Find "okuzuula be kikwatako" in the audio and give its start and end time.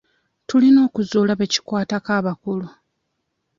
0.87-2.09